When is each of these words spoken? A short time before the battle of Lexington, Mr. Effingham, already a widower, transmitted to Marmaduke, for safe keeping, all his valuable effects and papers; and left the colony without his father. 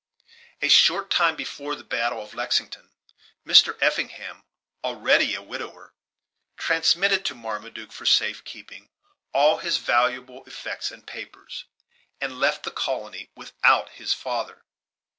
A 0.63 0.67
short 0.67 1.11
time 1.11 1.35
before 1.35 1.75
the 1.75 1.83
battle 1.83 2.23
of 2.23 2.33
Lexington, 2.33 2.89
Mr. 3.45 3.77
Effingham, 3.79 4.43
already 4.83 5.35
a 5.35 5.43
widower, 5.43 5.93
transmitted 6.57 7.23
to 7.25 7.35
Marmaduke, 7.35 7.91
for 7.91 8.07
safe 8.07 8.43
keeping, 8.43 8.89
all 9.31 9.59
his 9.59 9.77
valuable 9.77 10.43
effects 10.45 10.89
and 10.89 11.05
papers; 11.05 11.65
and 12.19 12.39
left 12.39 12.63
the 12.63 12.71
colony 12.71 13.29
without 13.35 13.89
his 13.89 14.11
father. 14.11 14.63